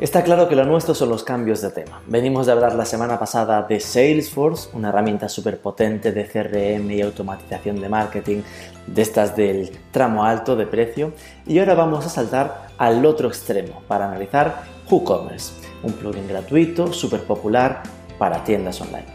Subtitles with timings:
[0.00, 2.00] está claro que lo nuestro son los cambios de tema.
[2.06, 7.00] Venimos de hablar la semana pasada de Salesforce, una herramienta súper potente de CRM y
[7.00, 8.42] automatización de marketing,
[8.86, 11.12] de estas del tramo alto de precio,
[11.46, 17.22] y ahora vamos a saltar al otro extremo para analizar WooCommerce, un plugin gratuito, súper
[17.22, 17.82] popular
[18.18, 19.06] para tiendas online.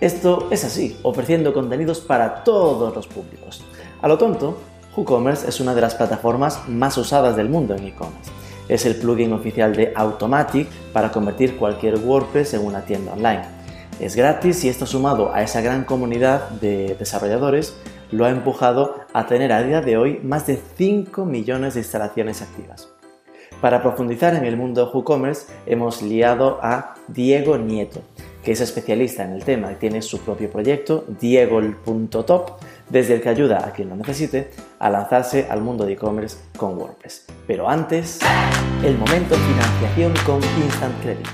[0.00, 3.64] Esto es así, ofreciendo contenidos para todos los públicos.
[4.00, 4.58] A lo tonto,
[4.96, 8.30] WooCommerce es una de las plataformas más usadas del mundo en e-commerce
[8.68, 13.42] es el plugin oficial de Automatic para convertir cualquier WordPress en una tienda online.
[14.00, 17.74] Es gratis y esto sumado a esa gran comunidad de desarrolladores
[18.10, 22.42] lo ha empujado a tener a día de hoy más de 5 millones de instalaciones
[22.42, 22.88] activas.
[23.60, 28.02] Para profundizar en el mundo de WooCommerce hemos liado a Diego Nieto,
[28.44, 32.52] que es especialista en el tema y tiene su propio proyecto, diego.top,
[32.90, 36.76] desde el que ayuda a quien lo necesite a lanzarse al mundo de e-commerce con
[36.78, 37.26] WordPress.
[37.46, 38.18] Pero antes,
[38.84, 41.26] el momento financiación con Instant Credit.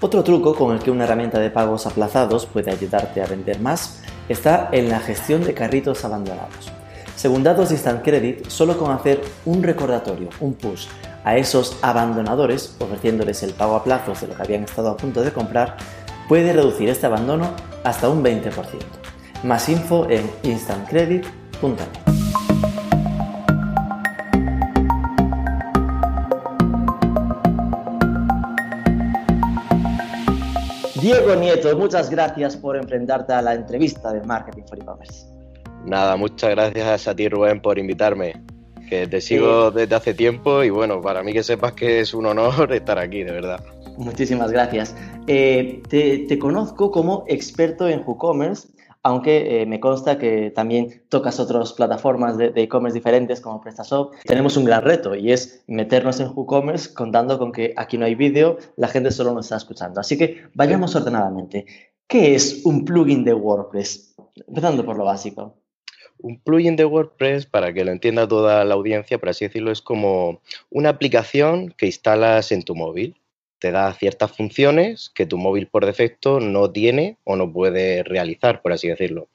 [0.00, 4.02] Otro truco con el que una herramienta de pagos aplazados puede ayudarte a vender más
[4.28, 6.70] está en la gestión de carritos abandonados.
[7.16, 10.86] Según datos de Instant Credit, solo con hacer un recordatorio, un push,
[11.24, 15.22] a esos abandonadores, ofreciéndoles el pago a plazos de lo que habían estado a punto
[15.22, 15.76] de comprar,
[16.28, 17.50] puede reducir este abandono
[17.82, 19.07] hasta un 20%.
[19.44, 22.08] Más info en instantcredit.net.
[31.00, 35.26] Diego Nieto, muchas gracias por enfrentarte a la entrevista de Marketing for E-Commerce.
[35.84, 38.42] Nada, muchas gracias a ti Rubén por invitarme,
[38.90, 42.26] que te sigo desde hace tiempo y bueno, para mí que sepas que es un
[42.26, 43.60] honor estar aquí, de verdad.
[43.96, 44.96] Muchísimas gracias.
[45.28, 48.68] Eh, te, conozco como experto en WooCommerce
[49.08, 54.12] aunque eh, me consta que también tocas otras plataformas de e-commerce diferentes como PrestaShop.
[54.24, 58.14] Tenemos un gran reto y es meternos en WooCommerce contando con que aquí no hay
[58.14, 59.98] vídeo, la gente solo nos está escuchando.
[59.98, 61.64] Así que vayamos ordenadamente.
[62.06, 64.14] ¿Qué es un plugin de WordPress?
[64.46, 65.54] Empezando por lo básico.
[66.18, 69.80] Un plugin de WordPress, para que lo entienda toda la audiencia, por así decirlo, es
[69.80, 73.16] como una aplicación que instalas en tu móvil
[73.58, 78.62] te da ciertas funciones que tu móvil por defecto no tiene o no puede realizar,
[78.62, 79.28] por así decirlo.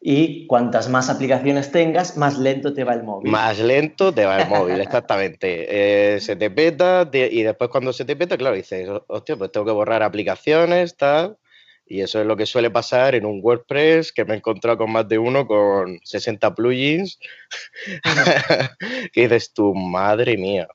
[0.00, 3.30] Y cuantas más aplicaciones tengas, más lento te va el móvil.
[3.30, 6.14] Más lento te va el móvil, exactamente.
[6.14, 9.66] Eh, se te peta y después cuando se te peta, claro, dices, hostia, pues tengo
[9.66, 11.38] que borrar aplicaciones, tal.
[11.88, 14.90] Y eso es lo que suele pasar en un WordPress que me he encontrado con
[14.90, 17.18] más de uno con 60 plugins.
[19.12, 20.68] que dices tu madre mía.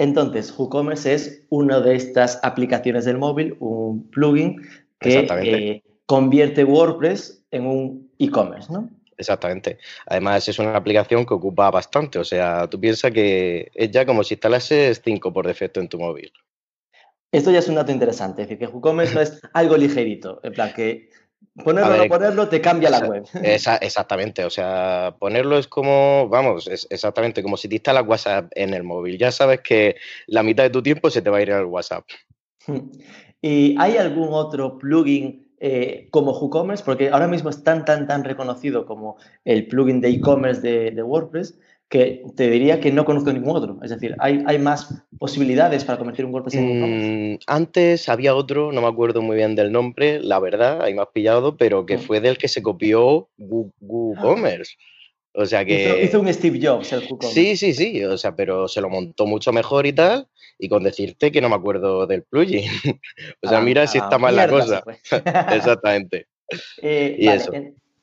[0.00, 4.56] Entonces, WooCommerce es una de estas aplicaciones del móvil, un plugin
[4.98, 8.88] que eh, convierte WordPress en un e-commerce, ¿no?
[9.18, 9.76] Exactamente.
[10.06, 12.18] Además, es una aplicación que ocupa bastante.
[12.18, 15.98] O sea, tú piensas que es ya como si instalases 5 por defecto en tu
[15.98, 16.32] móvil.
[17.30, 18.40] Esto ya es un dato interesante.
[18.40, 20.40] Es decir, que WooCommerce no es algo ligerito.
[20.42, 21.10] En plan, que
[21.62, 23.24] Ponerlo o no ponerlo te cambia la web.
[23.42, 28.74] exactamente, o sea, ponerlo es como, vamos, es exactamente como si te instalas WhatsApp en
[28.74, 29.18] el móvil.
[29.18, 32.04] Ya sabes que la mitad de tu tiempo se te va a ir al WhatsApp.
[33.42, 36.84] ¿Y hay algún otro plugin eh, como WooCommerce?
[36.84, 41.58] Porque ahora mismo es tan, tan, tan reconocido como el plugin de e-commerce de WordPress
[41.90, 43.78] que te diría que no conozco ningún otro.
[43.82, 48.70] Es decir, hay, hay más posibilidades para convertir un WordPress en mm, Antes había otro,
[48.70, 51.98] no me acuerdo muy bien del nombre, la verdad, ahí me has pillado, pero que
[51.98, 54.76] fue del que se copió WooCommerce.
[55.34, 56.04] O sea que...
[56.04, 57.34] Hizo, un Steve Jobs el WooCommerce.
[57.34, 60.28] Sí, sí, sí, o sea, pero se lo montó mucho mejor y tal,
[60.60, 62.64] y con decirte que no me acuerdo del plugin.
[63.42, 64.82] o sea, mira si está mal la cosa.
[65.54, 66.26] Exactamente.
[66.82, 67.52] Eh, y eso.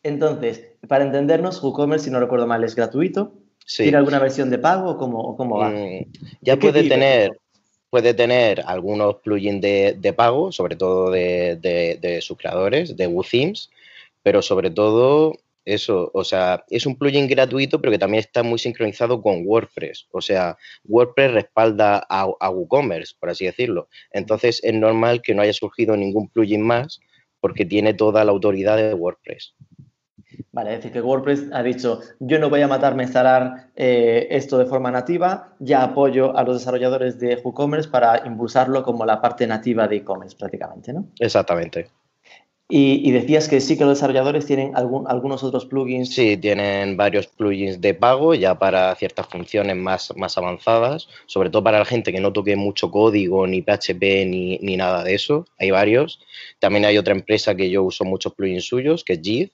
[0.03, 3.33] entonces, para entendernos, WooCommerce, si no recuerdo mal, es gratuito.
[3.75, 5.69] ¿Tiene alguna versión de pago o cómo, cómo va?
[5.69, 6.05] Mm,
[6.39, 7.37] ya puede tener,
[7.89, 13.69] puede tener algunos plugins de, pago, sobre todo de, sus creadores, de WooThemes,
[14.23, 15.33] pero sobre todo
[15.67, 20.07] eso, o sea, es un plugin gratuito, pero que también está muy sincronizado con WordPress.
[20.11, 23.89] O sea, WordPress respalda a, a WooCommerce, por así decirlo.
[24.11, 27.01] Entonces es normal que no haya surgido ningún plugin más
[27.41, 29.55] porque tiene toda la autoridad de WordPress.
[30.51, 34.27] Vale, es decir, que WordPress ha dicho, yo no voy a matarme a instalar eh,
[34.31, 39.21] esto de forma nativa, ya apoyo a los desarrolladores de WooCommerce para impulsarlo como la
[39.21, 41.09] parte nativa de e-commerce prácticamente, ¿no?
[41.19, 41.89] Exactamente.
[42.69, 46.13] Y, decías que sí que los desarrolladores tienen algún, algunos otros plugins.
[46.13, 51.63] Sí, tienen varios plugins de pago ya para ciertas funciones más, más avanzadas, sobre todo
[51.63, 55.45] para la gente que no toque mucho código, ni PHP, ni, ni nada de eso.
[55.57, 56.19] Hay varios.
[56.59, 59.53] También hay otra empresa que yo uso muchos plugins suyos, que es JIT,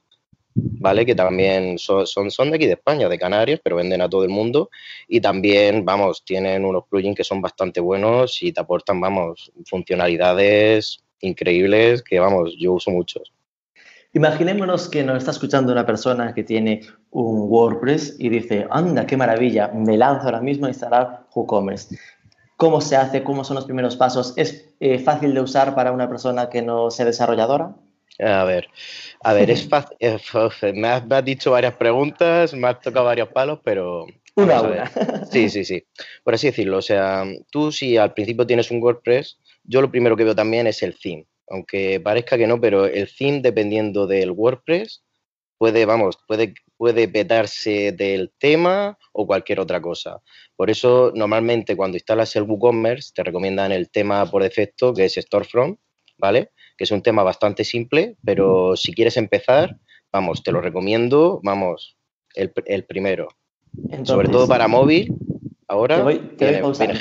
[0.55, 1.05] ¿vale?
[1.05, 4.23] Que también son, son, son, de aquí de España, de Canarias, pero venden a todo
[4.23, 4.71] el mundo.
[5.07, 11.02] Y también, vamos, tienen unos plugins que son bastante buenos y te aportan, vamos, funcionalidades
[11.23, 13.33] increíbles que, vamos, yo uso muchos.
[14.13, 19.17] Imaginémonos que nos está escuchando una persona que tiene un WordPress y dice, anda, qué
[19.17, 21.97] maravilla, me lanzo ahora mismo a instalar WooCommerce.
[22.57, 23.23] ¿Cómo se hace?
[23.23, 24.33] ¿Cómo son los primeros pasos?
[24.37, 27.75] ¿Es eh, fácil de usar para una persona que no sea desarrolladora?
[28.19, 28.67] A ver,
[29.23, 29.97] a ver, es fácil.
[30.75, 34.05] Me has, dicho varias preguntas, me has tocado varios palos, pero.
[34.35, 34.91] Una una.
[35.31, 35.83] Sí, sí, sí.
[36.23, 36.77] Por así decirlo.
[36.77, 40.67] O sea, tú si al principio tienes un WordPress, yo lo primero que veo también
[40.67, 41.27] es el theme.
[41.49, 45.03] Aunque parezca que no, pero el theme, dependiendo del WordPress,
[45.57, 50.21] puede, vamos, puede, puede petarse del tema o cualquier otra cosa.
[50.55, 55.13] Por eso, normalmente cuando instalas el WooCommerce, te recomiendan el tema por defecto, que es
[55.13, 55.79] Storefront,
[56.17, 56.51] ¿vale?
[56.77, 59.77] Que es un tema bastante simple, pero si quieres empezar,
[60.11, 61.97] vamos, te lo recomiendo, vamos,
[62.35, 62.51] el,
[62.85, 63.27] primero.
[64.03, 65.13] Sobre todo para móvil,
[65.67, 66.19] ahora te voy,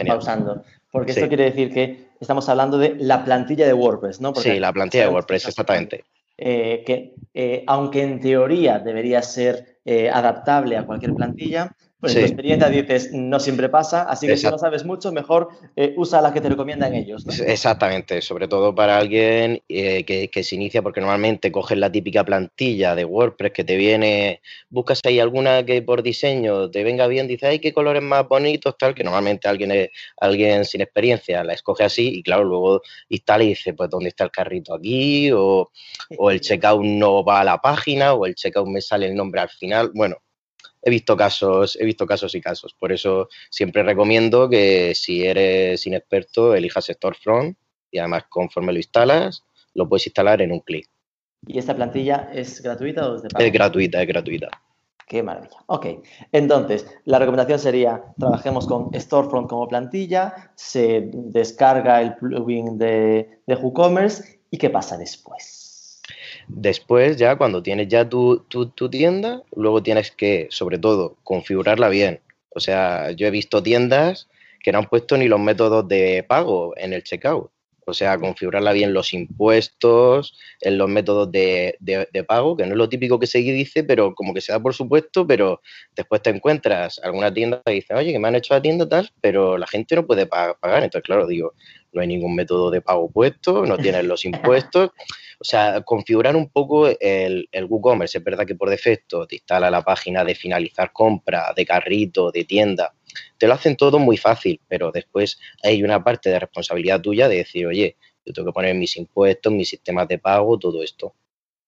[0.06, 4.34] pausando, porque esto quiere decir que estamos hablando de la plantilla de WordPress, ¿no?
[4.34, 6.04] sí, la plantilla de WordPress, exactamente.
[6.36, 12.22] Eh, que eh, aunque en teoría debería ser eh, adaptable a cualquier plantilla, pues en
[12.22, 16.20] tu experiencia dices, no siempre pasa, así que si no sabes mucho, mejor eh, usa
[16.20, 17.24] la que te recomiendan ellos.
[17.46, 22.96] Exactamente, sobre todo para alguien eh, que, se inicia, porque normalmente coges la típica plantilla
[22.96, 27.48] de WordPress que te viene, buscas ahí alguna que por diseño te venga bien, dices,
[27.48, 29.88] ay, qué colores más bonitos, tal, que normalmente alguien,
[30.20, 34.24] alguien sin experiencia la escoge así y claro, luego instala y dice, pues, ¿dónde está
[34.24, 35.30] el carrito aquí?
[35.30, 35.70] O,
[36.18, 39.40] o el checkout no va a la página, o el checkout me sale el nombre
[39.40, 39.92] al final.
[39.94, 40.16] Bueno,
[40.82, 42.74] he visto casos, he visto casos y casos.
[42.74, 47.56] Por eso siempre recomiendo que si eres inexperto, elijas Storefront
[47.90, 49.44] y además conforme lo instalas,
[49.74, 50.88] lo puedes instalar en un clic.
[51.46, 53.44] ¿Y esta plantilla es gratuita o es de pago?
[53.44, 54.48] Es gratuita, es gratuita.
[55.06, 55.58] Qué maravilla.
[55.66, 55.86] Ok,
[56.30, 63.54] entonces la recomendación sería trabajemos con Storefront como plantilla, se descarga el plugin de, de
[63.54, 65.61] WooCommerce y ¿qué pasa después?
[66.48, 72.20] Después, ya cuando tienes ya tu, tu, tienda, luego tienes que, sobre todo, configurarla bien.
[72.50, 74.28] O sea, yo he visto tiendas
[74.62, 77.50] que no han puesto ni los métodos de pago en el checkout.
[77.84, 81.76] O sea, configurarla bien los impuestos, en los métodos de,
[82.28, 84.72] pago, que no es lo típico que se dice, pero como que se da por
[84.72, 85.60] supuesto, pero
[85.96, 89.10] después te encuentras alguna tienda que dice, oye, que me han hecho la tienda tal,
[89.20, 90.84] pero la gente no puede pagar.
[90.84, 91.54] Entonces, claro, digo,
[91.92, 94.90] no hay ningún método de pago puesto, no tienes los impuestos.
[95.42, 98.18] O sea, configurar un poco el, el WooCommerce.
[98.18, 102.44] Es verdad que por defecto te instala la página de finalizar compra, de carrito, de
[102.44, 102.94] tienda.
[103.36, 107.38] Te lo hacen todo muy fácil, pero después hay una parte de responsabilidad tuya de
[107.38, 111.12] decir, oye, yo tengo que poner mis impuestos, mis sistemas de pago, todo esto.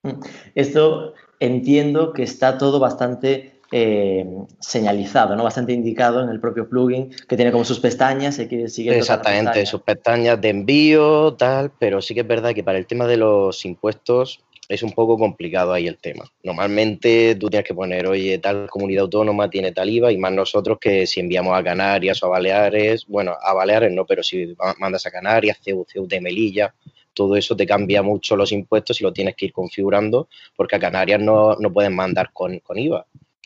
[0.04, 0.20] Mm.
[0.54, 4.24] Esto entiendo que está todo bastante eh,
[4.60, 5.42] señalizado, ¿no?
[5.42, 9.66] Bastante indicado en el propio plugin, que tiene como sus pestañas y que sigue Exactamente,
[9.66, 13.16] sus pestañas de envío, tal, pero sí que es verdad que para el tema de
[13.16, 16.24] los impuestos es un poco complicado ahí el tema.
[16.44, 20.78] Normalmente tú tienes que poner, oye, tal comunidad autónoma tiene tal IVA y más nosotros
[20.80, 25.04] que si enviamos a Canarias o a Baleares, bueno, a Baleares no, pero si mandas
[25.06, 26.72] a Canarias, CEU, de Melilla,
[27.12, 30.78] todo eso te cambia mucho los impuestos y lo tienes que ir configurando porque a
[30.78, 33.04] Canarias no, no pueden mandar con, con IVA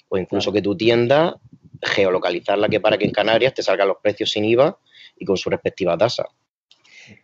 [0.08, 1.38] o incluso que tu tienda
[1.82, 4.78] geolocalizarla que para que en Canarias te salgan los precios sin IVA
[5.16, 6.26] y con su respectiva tasa.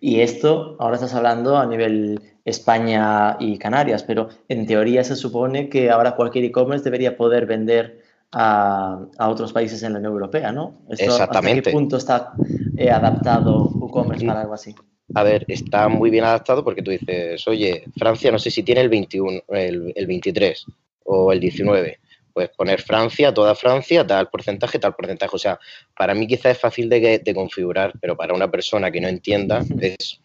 [0.00, 5.68] Y esto, ahora estás hablando a nivel España y Canarias, pero en teoría se supone
[5.68, 10.80] que ahora cualquier e-commerce debería poder vender a, otros países en la Unión Europea, ¿no?
[10.88, 11.60] Exactamente.
[11.60, 12.32] ¿Hasta qué punto está
[12.76, 14.74] eh, adaptado e-commerce para algo así?
[15.14, 18.80] A ver, está muy bien adaptado porque tú dices, oye, Francia no sé si tiene
[18.80, 20.66] el 21, el, el 23
[21.04, 21.98] o el 19
[22.34, 25.34] pues poner Francia, toda Francia, tal porcentaje, tal porcentaje.
[25.34, 25.58] O sea,
[25.96, 30.20] para mí quizás es fácil de, configurar, pero para una persona que no entienda, es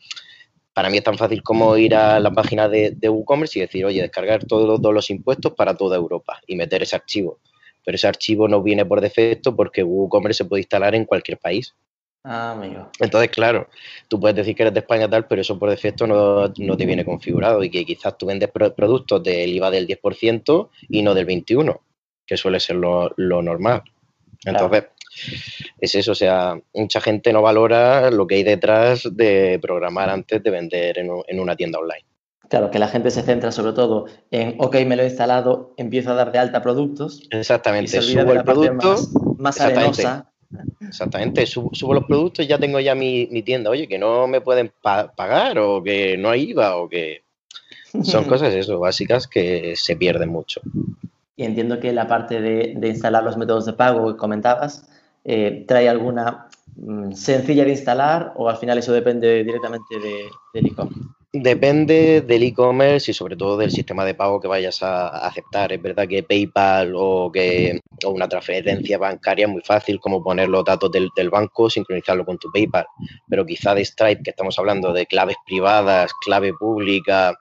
[0.74, 4.02] para mí es tan fácil como ir a la página de, WooCommerce y decir, oye,
[4.02, 7.40] descargar todos, los impuestos para toda Europa y meter ese archivo.
[7.86, 11.76] Pero ese archivo no viene por defecto porque WooCommerce se puede instalar en cualquier país.
[12.24, 12.90] Ah, amigo.
[13.00, 13.70] Entonces, claro,
[14.08, 16.86] tú puedes decir que eres de España tal, pero eso por defecto no, no te
[16.86, 21.28] viene configurado y que quizás tú vendes productos del IVA del 10% y no del
[21.28, 21.80] 21%
[22.30, 23.82] que suele ser lo, normal.
[24.46, 24.86] Entonces,
[25.82, 30.42] es eso, o sea, mucha gente no valora lo que hay detrás de programar antes
[30.44, 32.06] de vender en, una tienda online.
[32.48, 36.12] Claro, que la gente se centra sobre todo en, ok, me lo he instalado, empiezo
[36.12, 37.28] a dar de alta productos.
[37.32, 38.96] Exactamente, subo el producto.
[39.38, 40.32] Más, arenosa.
[40.88, 43.72] Exactamente, subo, los productos y ya tengo ya mi, tienda.
[43.72, 47.24] Oye, que no me pueden pagar o que no hay IVA o que...
[48.04, 50.62] Son cosas eso, básicas que se pierden mucho.
[51.40, 54.90] Y entiendo que la parte de, instalar los métodos de pago que comentabas,
[55.24, 60.66] eh, ¿trae alguna mm, sencilla de instalar o al final eso depende directamente de, del
[60.66, 61.00] e-commerce?
[61.32, 65.72] Depende del e-commerce y sobre todo del sistema de pago que vayas a aceptar.
[65.72, 70.66] Es verdad que PayPal o que una transferencia bancaria es muy fácil, como poner los
[70.66, 72.86] datos del, banco, sincronizarlo con tu PayPal.
[73.30, 77.34] Pero quizá de Stripe, que estamos hablando de claves privadas, clave pública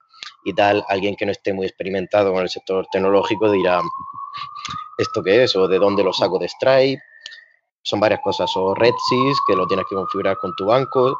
[0.49, 3.81] y tal, alguien que no esté muy experimentado con el sector tecnológico dirá,
[4.97, 5.55] ¿esto qué es?
[5.55, 7.01] ¿O de dónde lo saco de Stripe?
[7.81, 8.51] Son varias cosas.
[8.55, 11.17] O RedSys, que lo tienes que configurar con tu banco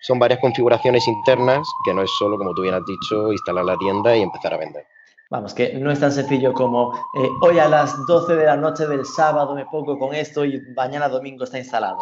[0.00, 3.76] son varias configuraciones internas que no es solo, como tú bien has dicho, instalar la
[3.76, 4.86] tienda y empezar a vender.
[5.30, 8.86] Vamos, que no es tan sencillo como eh, hoy a las 12 de la noche
[8.86, 11.98] del sábado me pongo con esto y mañana domingo está instalado.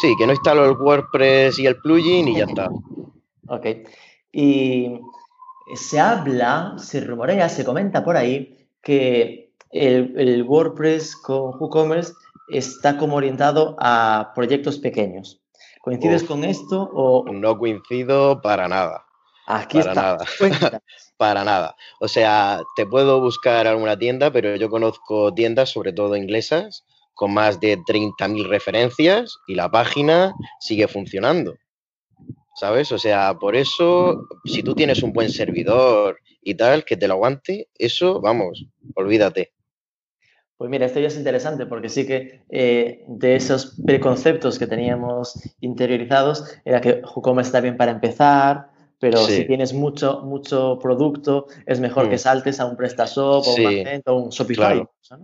[0.00, 2.68] Sí, que no instalo el WordPress y el plugin y ya está.
[3.48, 3.66] ok.
[4.32, 5.00] Y
[5.74, 12.12] se habla, se rumorea, se comenta por ahí que el, el WordPress con WooCommerce
[12.48, 15.40] está como orientado a proyectos pequeños.
[15.82, 17.24] ¿Coincides con esto o...?
[17.32, 19.04] No coincido para nada.
[19.46, 20.02] Aquí para está.
[20.02, 20.82] Nada.
[21.16, 21.76] para nada.
[22.00, 27.32] O sea, te puedo buscar alguna tienda, pero yo conozco tiendas, sobre todo inglesas, con
[27.32, 31.54] más de 30.000 referencias y la página sigue funcionando.
[32.58, 32.90] ¿Sabes?
[32.90, 37.14] O sea, por eso, si tú tienes un buen servidor y tal, que te lo
[37.14, 39.52] aguante, eso, vamos, olvídate.
[40.56, 45.40] Pues mira, esto ya es interesante porque sí que eh, de esos preconceptos que teníamos
[45.60, 51.78] interiorizados era que WooCommerce está bien para empezar, pero si tienes mucho, mucho producto, es
[51.78, 52.18] mejor que mm.
[52.18, 54.82] saltes a un PrestaShop o un Magento o un Shopify.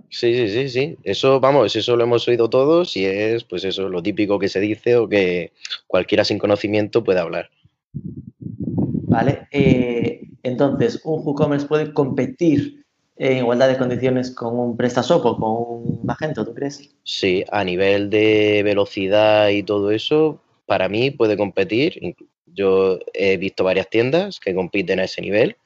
[0.08, 0.96] Sí, sí, sí, sí.
[1.02, 4.60] Eso, vamos, eso lo hemos oído todos y es, pues eso, lo típico que se
[4.60, 5.52] dice o que
[5.88, 7.50] cualquiera sin conocimiento puede hablar.
[7.92, 9.48] Vale.
[9.50, 12.84] Eh, entonces, un WooCommerce puede competir
[13.16, 16.94] en igualdad de condiciones con un PrestaShop o con un Magento, ¿tú crees?
[17.02, 22.16] Sí, a nivel de velocidad y todo eso, para mí puede competir.
[22.54, 25.56] Yo he visto varias tiendas que compiten a ese nivel.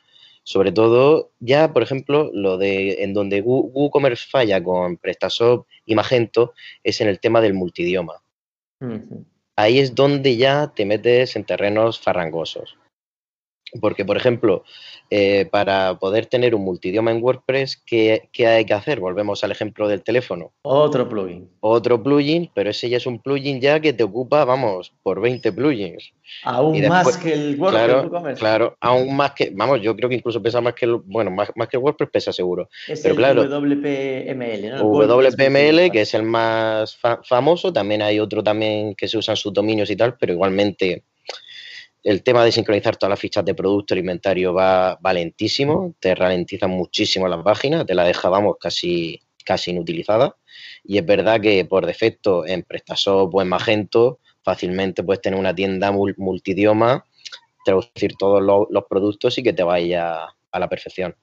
[0.42, 6.54] Sobre todo, ya, por ejemplo, lo de en donde WooCommerce falla con PrestaShop y Magento
[6.82, 8.22] es en el tema del multidioma.
[9.56, 12.76] Ahí es donde ya te metes en terrenos farrangosos.
[13.80, 14.64] Porque, por ejemplo,
[15.10, 19.00] eh, para poder tener un multidioma en WordPress, ¿qué, hay que hacer?
[19.00, 20.52] Volvemos al ejemplo del teléfono.
[20.62, 21.48] Otro plugin.
[21.60, 25.52] Otro plugin, pero ese ya es un plugin ya que te ocupa, vamos, por 20
[25.52, 26.12] plugins.
[26.44, 28.08] Aún más que el WordPress.
[28.08, 31.30] Claro, claro, aún más que, vamos, yo creo que incluso pesa más que el, bueno,
[31.30, 32.68] más, más que el WordPress pesa seguro.
[32.86, 34.82] Es pero el claro, WPML, ¿no?
[34.82, 39.90] WPML, que es el más famoso, también hay otro también que se usan sus dominios
[39.90, 41.04] y tal, pero igualmente
[42.08, 46.14] el tema de sincronizar todas las fichas de producto, el inventario va, va lentísimo, te
[46.14, 50.34] ralentiza muchísimo la página, te la deja, vamos, casi, casi inutilizada.
[50.82, 55.54] Y es verdad que por defecto en PrestaShop o en Magento fácilmente puedes tener una
[55.54, 57.04] tienda multidioma,
[57.62, 61.14] traducir todos los productos y que te vaya a la perfección.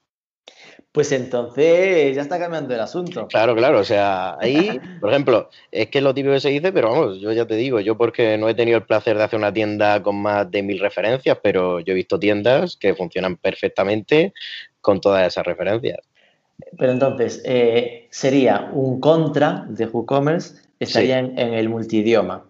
[0.92, 3.28] Pues entonces ya está cambiando el asunto.
[3.28, 3.80] Claro, claro.
[3.80, 7.20] O sea, ahí, por ejemplo, es que es lo típico que se dice, pero vamos,
[7.20, 10.02] yo ya te digo, yo porque no he tenido el placer de hacer una tienda
[10.02, 14.32] con más de mil referencias, pero yo he visto tiendas que funcionan perfectamente
[14.80, 15.98] con todas esas referencias.
[16.78, 22.46] Pero entonces, eh, sería un contra de WooCommerce, estaría en, el multidioma.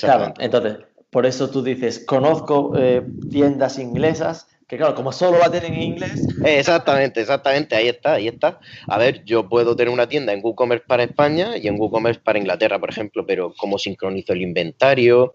[0.00, 0.78] Claro, entonces,
[1.10, 5.72] por eso tú dices, conozco eh, tiendas inglesas que claro, como solo va a tener
[5.72, 6.26] en inglés.
[6.44, 8.60] Exactamente, exactamente, ahí está, ahí está.
[8.86, 12.38] A ver, yo puedo tener una tienda en WooCommerce para España y en WooCommerce para
[12.38, 15.32] Inglaterra, por ejemplo, pero cómo sincronizo el inventario,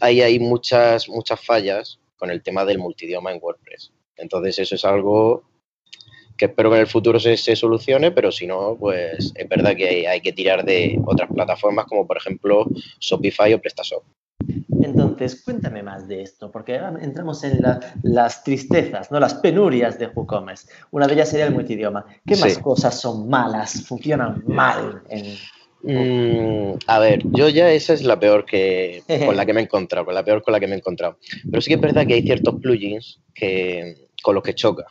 [0.00, 3.92] ahí hay muchas, muchas fallas con el tema del multidioma en WordPress.
[4.16, 5.44] Entonces eso es algo
[6.38, 9.76] que espero que en el futuro se, se solucione, pero si no, pues es verdad
[9.76, 12.64] que hay, hay que tirar de otras plataformas como por ejemplo
[12.98, 14.04] Shopify o PrestaShop.
[14.90, 17.60] Entonces, cuéntame más de esto, porque entramos en
[18.02, 19.20] las tristezas, ¿no?
[19.20, 20.68] las penurias de WooCommerce.
[20.90, 22.04] Una de ellas sería el multidioma.
[22.26, 25.36] ¿Qué más cosas son malas, funcionan mal en,
[25.82, 29.64] mm, a ver, yo ya esa es la peor que con la que me he
[29.64, 31.18] encontrado, la peor con la que me he encontrado.
[31.48, 34.86] Pero sí que es verdad que hay ciertos plugins que, con los que choca.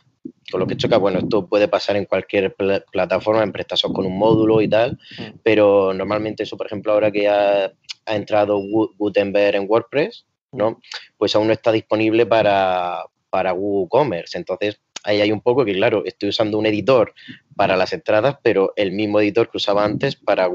[0.50, 2.54] Con los que choca, bueno, esto puede pasar en cualquier
[2.90, 5.38] plataforma, en prestación con un módulo y tal, mm.
[5.42, 7.72] pero normalmente eso, por ejemplo, ahora que ya
[8.06, 8.60] ha entrado
[8.98, 10.80] Gutenberg en WordPress, ¿no?
[11.16, 14.36] Pues aún no está disponible para, para WooCommerce.
[14.36, 17.14] Entonces, ahí hay un poco que, claro, estoy usando un editor
[17.56, 20.48] para las entradas, pero el mismo editor que usaba antes para,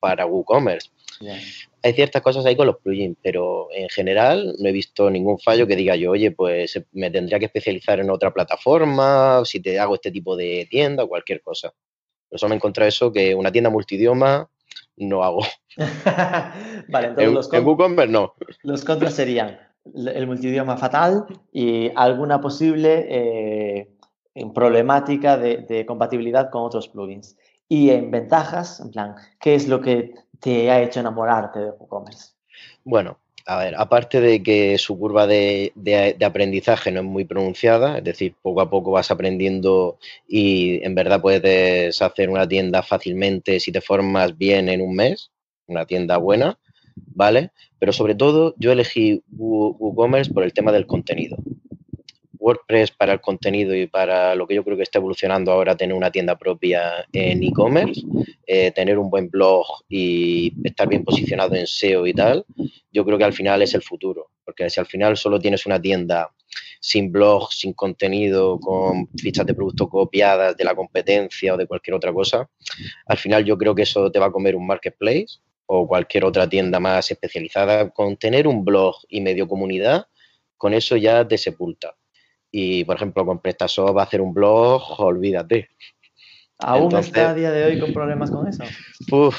[0.00, 0.90] para WooCommerce.
[1.82, 5.66] Hay ciertas cosas ahí con los plugins, pero en general no he visto ningún fallo
[5.66, 9.94] que diga yo, oye, pues me tendría que especializar en otra plataforma, si te hago
[9.94, 11.72] este tipo de tienda o cualquier cosa.
[12.28, 14.48] Pero solo me encontrado eso que una tienda multidioma
[14.96, 15.42] no hago.
[16.88, 18.34] vale, entonces en, los, WooCommerce no.
[18.62, 19.58] los contras serían
[19.94, 23.94] el multidioma fatal y alguna posible eh,
[24.54, 27.36] problemática de, compatibilidad con otros plugins.
[27.68, 32.32] Y en ventajas, en plan, ¿qué es lo que te ha hecho enamorarte de WooCommerce?
[32.84, 35.72] Bueno, a ver, aparte de que su curva de,
[36.24, 41.20] aprendizaje no es muy pronunciada, es decir, poco a poco vas aprendiendo y en verdad
[41.20, 45.30] puedes hacer una tienda fácilmente si te formas bien en un mes,
[45.66, 46.58] una tienda buena,
[46.96, 47.50] ¿vale?
[47.78, 51.36] Pero sobre todo yo elegí WooCommerce por el tema del contenido.
[52.44, 55.96] WordPress para el contenido y para lo que yo creo que está evolucionando ahora, tener
[55.96, 58.02] una tienda propia en e-commerce,
[58.46, 62.44] eh, tener un buen blog y estar bien posicionado en SEO y tal,
[62.92, 64.28] yo creo que al final es el futuro.
[64.44, 66.30] Porque si al final solo tienes una tienda
[66.80, 71.94] sin blog, sin contenido, con fichas de producto copiadas de la competencia o de cualquier
[71.94, 72.50] otra cosa,
[73.06, 76.46] al final yo creo que eso te va a comer un marketplace o cualquier otra
[76.46, 77.88] tienda más especializada.
[77.88, 80.08] Con tener un blog y medio comunidad,
[80.58, 81.96] con eso ya te sepulta.
[82.56, 85.70] Y, por ejemplo, con PrestaShop va a hacer un blog, olvídate.
[86.60, 88.62] ¿Aún está a día de hoy con problemas con eso?
[89.10, 89.36] Uf,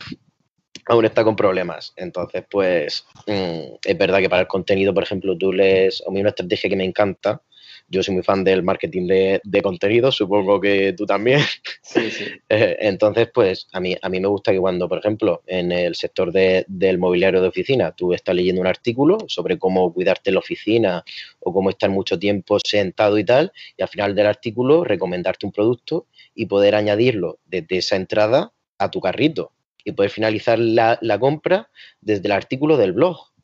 [0.89, 1.93] aún está con problemas.
[1.95, 6.19] Entonces, pues, mm, es verdad que para el contenido, por ejemplo, tú lees, a mí
[6.19, 7.41] una estrategia que me encanta
[7.87, 11.41] yo soy muy fan del marketing de, de contenido, supongo que tú también.
[11.81, 12.25] Sí, sí.
[12.49, 15.95] Eh, entonces, pues a mí, a mí me gusta que cuando, por ejemplo, en el
[15.95, 20.39] sector de, del mobiliario de oficina, tú estás leyendo un artículo sobre cómo cuidarte la
[20.39, 21.03] oficina
[21.39, 25.51] o cómo estar mucho tiempo sentado y tal, y al final del artículo recomendarte un
[25.51, 29.51] producto y poder añadirlo desde esa entrada a tu carrito
[29.83, 31.69] y poder finalizar la, la compra
[32.01, 33.34] desde el artículo del blog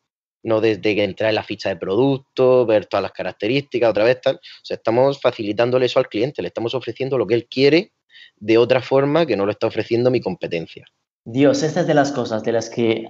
[0.43, 4.21] no desde que entra en la ficha de producto, ver todas las características, otra vez
[4.21, 4.36] tal.
[4.36, 7.93] O sea, estamos facilitándole eso al cliente, le estamos ofreciendo lo que él quiere
[8.38, 10.86] de otra forma que no lo está ofreciendo mi competencia.
[11.23, 13.08] Dios, esta es de las cosas de las que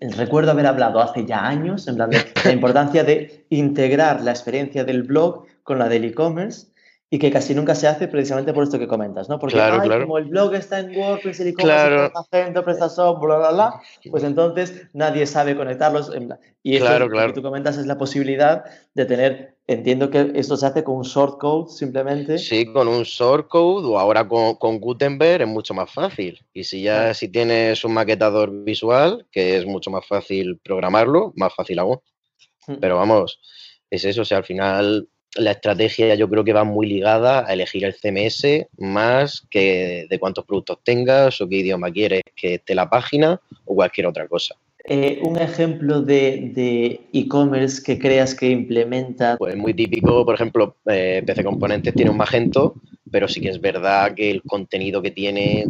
[0.00, 4.84] recuerdo haber hablado hace ya años, en plan de la importancia de integrar la experiencia
[4.84, 6.68] del blog con la del e-commerce
[7.08, 9.38] y que casi nunca se hace precisamente por esto que comentas, ¿no?
[9.38, 9.56] Porque
[10.02, 12.12] como el blog está en WordPress, el e-commerce, claro.
[12.14, 16.10] Magento, PrestaShop, bla, bla, bla, pues entonces nadie sabe conectarlos.
[16.64, 18.64] Y eso lo que tú comentas es la posibilidad
[18.94, 22.38] de tener, entiendo que esto se hace con un shortcode simplemente.
[22.38, 26.44] Sí, con un shortcode o ahora con, con Gutenberg es mucho más fácil.
[26.52, 31.54] Y si ya si tienes un maquetador visual, que es mucho más fácil programarlo, más
[31.54, 32.00] fácil aún.
[32.66, 32.78] Hmm.
[32.80, 33.38] Pero vamos,
[33.90, 37.52] es eso, o sea, al final la estrategia yo creo que va muy ligada a
[37.52, 42.74] elegir el CMS más que de cuántos productos tengas o qué idioma quieres que esté
[42.74, 44.56] la página o cualquier otra cosa.
[44.88, 49.36] Eh, un ejemplo de e-commerce que creas que implementa.
[49.36, 52.76] Pues muy típico, por ejemplo, eh, PC Componentes tiene un Magento,
[53.10, 55.66] pero sí que es verdad que el contenido que tiene,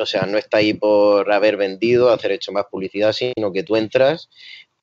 [0.00, 3.76] o sea, no está ahí por haber vendido, hacer hecho más publicidad, sino que tú
[3.76, 4.30] entras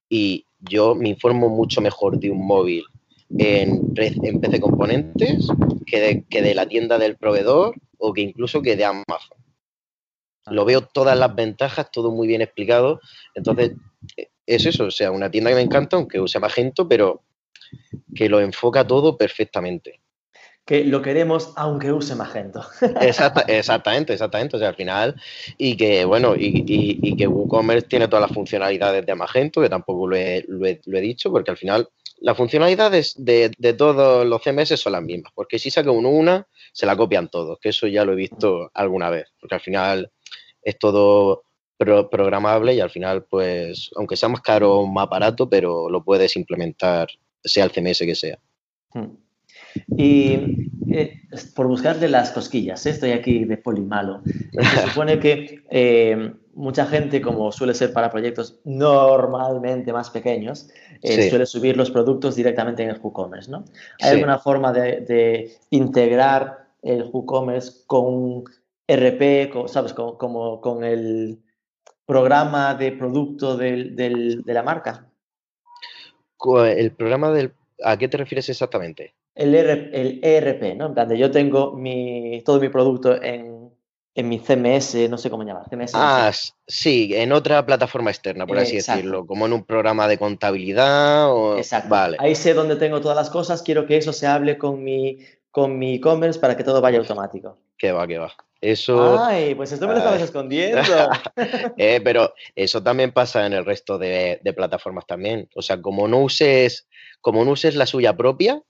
[0.08, 2.84] y yo me informo mucho mejor de un móvil
[3.38, 5.48] en, en PC Componentes
[5.86, 9.38] que de, que de la tienda del proveedor o que incluso que de Amazon.
[10.48, 13.00] Lo veo todas las ventajas, todo muy bien explicado.
[13.36, 13.74] Entonces,
[14.46, 17.24] es eso, o sea, una tienda que me encanta, aunque use Magento, pero
[18.16, 20.02] que lo enfoca todo perfectamente.
[20.66, 22.66] Que lo queremos aunque use Magento.
[23.48, 24.56] exactamente, exactamente.
[24.56, 25.16] O sea, al final,
[25.58, 30.08] y que, bueno, y, y, que WooCommerce tiene todas las funcionalidades de Magento, que tampoco
[30.08, 31.88] lo he, lo he dicho, porque al final
[32.22, 36.48] las funcionalidades de, de, todos los CMS son las mismas, porque si saca uno una,
[36.72, 40.12] se la copian todos, que eso ya lo he visto alguna vez, porque al final
[40.62, 41.44] es todo
[41.78, 46.36] programable y al final, pues, aunque sea más caro o más barato, pero lo puedes
[46.36, 47.08] implementar,
[47.44, 48.40] sea el CMS que sea.
[48.94, 49.16] Hmm.
[49.98, 51.22] Y eh,
[51.56, 52.92] por buscarle las cosquillas, ¿eh?
[52.92, 54.22] estoy aquí de polimalo.
[54.52, 60.70] Se supone que eh, mucha gente, como suele ser para proyectos normalmente más pequeños,
[61.02, 63.66] suele subir los productos directamente en el WooCommerce, ¿no?
[64.02, 68.44] ¿Hay alguna forma de, integrar el WooCommerce con
[68.88, 69.94] RP, ¿sabes?
[69.94, 71.40] como con el
[72.06, 75.08] programa de producto de la marca?
[76.66, 77.54] El programa del...
[77.84, 79.16] ¿A qué te refieres exactamente?
[79.36, 80.88] el, el ERP, ¿no?
[80.88, 83.51] En plan, yo tengo mi, todo mi producto en,
[84.14, 85.70] en mi CMS, no sé cómo llamar.
[85.70, 86.32] CMS, ah,
[86.68, 91.32] sí, en otra plataforma externa, por así decirlo, como en un programa de contabilidad.
[91.32, 91.58] O...
[91.58, 91.90] Exacto.
[91.90, 92.18] Vale.
[92.20, 95.20] Ahí sé dónde tengo todas las cosas, quiero que eso se hable con mi
[95.52, 97.58] con mi e-commerce para que todo vaya automático.
[97.78, 98.34] Que va, que va.
[98.62, 99.20] Eso.
[99.20, 100.82] Ay, pues esto me lo estabas escondiendo.
[101.78, 105.50] eh, pero eso también pasa en el resto de, de, plataformas también.
[105.56, 106.88] O sea, como no uses,
[107.22, 108.62] como no uses la suya propia,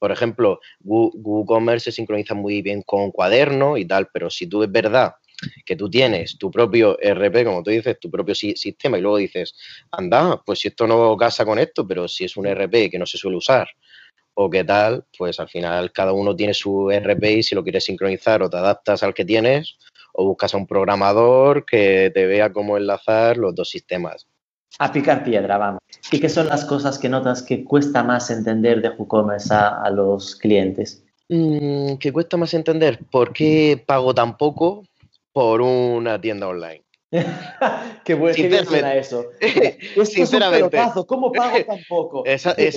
[0.00, 4.72] por ejemplo, WooCommerce se sincroniza muy bien con Cuaderno y tal, pero si tú es
[4.72, 5.12] verdad
[5.64, 9.54] que tú tienes tu propio RP, como tú dices, tu propio sistema y luego dices,
[9.90, 13.06] anda, pues si esto no casa con esto, pero si es un RP que no
[13.06, 13.68] se suele usar
[14.34, 17.84] o qué tal, pues al final cada uno tiene su RP y si lo quieres
[17.84, 19.76] sincronizar o te adaptas al que tienes
[20.14, 24.29] o buscas a un programador que te vea cómo enlazar los dos sistemas.
[24.78, 25.80] A picar piedra, vamos.
[26.10, 30.36] ¿Y qué son las cosas que notas que cuesta más entender de WooCommerce a, los
[30.36, 31.04] clientes?
[31.28, 34.84] Mm, que cuesta más entender por qué pago tan poco
[35.32, 36.84] por una tienda online.
[38.04, 39.26] qué bueno suena eso.
[40.04, 40.78] Sinceramente.
[40.78, 42.24] Es un ¿Cómo pago tan poco?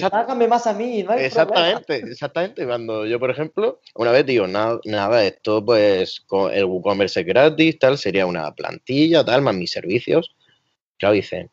[0.09, 2.65] Págame más a mí, no Exactamente, exactamente.
[2.65, 7.77] Cuando yo, por ejemplo, una vez digo, nada, nada, esto pues el WooCommerce es gratis,
[7.77, 10.35] tal, sería una plantilla, tal, más mis servicios.
[10.97, 11.51] Claro, dicen,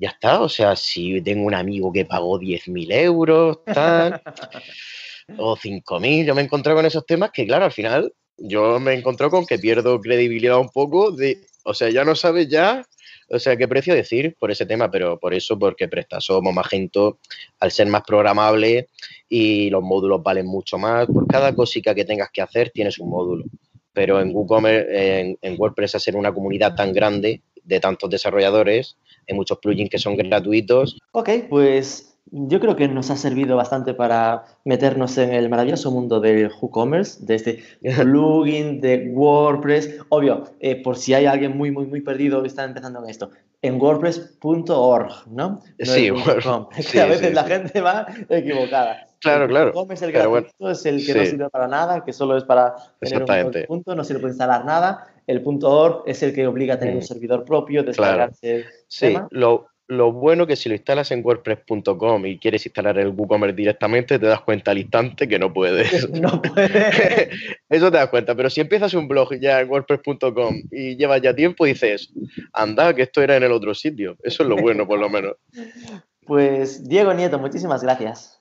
[0.00, 4.22] ya está, o sea, si tengo un amigo que pagó 10.000 euros, tal,
[5.36, 9.28] o 5.000, yo me encontré con esos temas que, claro, al final yo me encontré
[9.28, 12.82] con que pierdo credibilidad un poco de o sea, ya no sabes ya,
[13.28, 17.18] o sea, qué precio decir por ese tema, pero por eso, porque PrestaShop Magento,
[17.60, 18.88] al ser más programable
[19.28, 23.10] y los módulos valen mucho más, por cada cosita que tengas que hacer tienes un
[23.10, 23.44] módulo.
[23.92, 28.96] Pero en WooCommerce, en, en WordPress, a ser una comunidad tan grande de tantos desarrolladores,
[29.28, 30.98] hay muchos plugins que son gratuitos.
[31.12, 36.20] Ok, pues yo creo que nos ha servido bastante para meternos en el maravilloso mundo
[36.20, 37.64] del WooCommerce, de este
[38.02, 39.98] plugin de WordPress.
[40.10, 43.30] Obvio, eh, por si hay alguien muy, muy, muy perdido que está empezando en esto,
[43.62, 45.60] en wordpress.org, ¿no?
[45.80, 46.10] sí,
[46.80, 49.06] sí, a veces la gente va equivocada.
[49.20, 49.72] Claro, claro.
[49.74, 53.22] WordPress el gratuito es el que no sirve para nada, que solo es para tener
[53.22, 55.06] un punto, no sirve para instalar nada.
[55.26, 57.04] El .org es el que obliga a tener un mm.
[57.04, 58.64] servidor propio, descargarse.
[58.90, 63.56] Sí, lo, lo bueno que si lo instalas en WordPress.com y quieres instalar el WooCommerce
[63.56, 66.08] directamente, te das cuenta al instante que no puedes.
[66.20, 67.28] No puedes.
[67.68, 68.34] Eso te das cuenta.
[68.36, 72.12] Pero si empiezas un blog ya en WordPress.com y llevas ya tiempo, dices,
[72.52, 74.16] anda, que esto era en el otro sitio.
[74.22, 75.34] Eso es lo bueno, por lo menos.
[76.26, 78.40] Pues Diego Nieto, muchísimas gracias.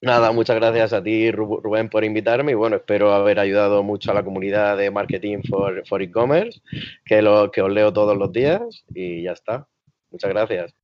[0.00, 4.14] Nada, muchas gracias a ti, Rubén, por invitarme y bueno, espero haber ayudado mucho a
[4.14, 6.60] la comunidad de Marketing for, for E-Commerce,
[7.04, 9.66] que, lo, que os leo todos los días y ya está.
[10.14, 10.74] Muchas gracias.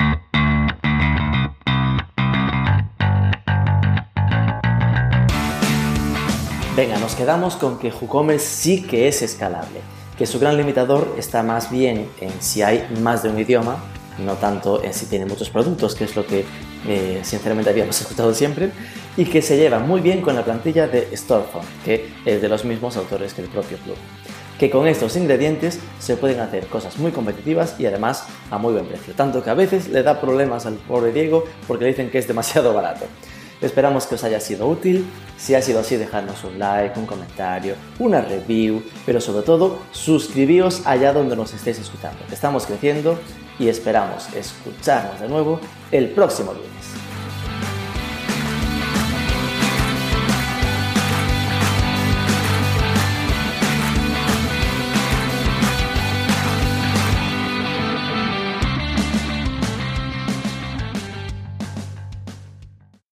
[6.77, 9.81] Venga, nos quedamos con que WooCommerce sí que es escalable,
[10.19, 13.77] que su gran limitador está más bien en si hay más de un idioma,
[14.19, 16.45] no tanto en si tiene muchos productos, que es lo que
[16.89, 18.73] eh, sinceramente habíamos escuchado siempre,
[19.17, 22.65] y que se lleva muy bien con la plantilla de Storefront, que es de los
[22.65, 23.97] mismos autores que el propio club
[24.61, 28.85] que con estos ingredientes se pueden hacer cosas muy competitivas y además a muy buen
[28.85, 32.19] precio, tanto que a veces le da problemas al pobre Diego porque le dicen que
[32.19, 33.07] es demasiado barato.
[33.63, 35.07] Esperamos que os haya sido útil,
[35.39, 40.87] si ha sido así dejadnos un like, un comentario, una review, pero sobre todo suscribíos
[40.87, 43.19] allá donde nos estéis escuchando, estamos creciendo
[43.59, 45.59] y esperamos escucharnos de nuevo
[45.91, 46.80] el próximo lunes.